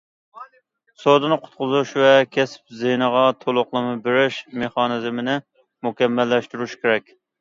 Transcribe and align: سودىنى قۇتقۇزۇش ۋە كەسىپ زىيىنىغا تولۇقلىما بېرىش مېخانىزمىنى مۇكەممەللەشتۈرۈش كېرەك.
سودىنى 1.01 1.35
قۇتقۇزۇش 1.43 1.91
ۋە 2.03 2.09
كەسىپ 2.37 2.73
زىيىنىغا 2.79 3.21
تولۇقلىما 3.45 3.91
بېرىش 4.09 4.41
مېخانىزمىنى 4.63 5.37
مۇكەممەللەشتۈرۈش 5.91 6.75
كېرەك. 6.83 7.15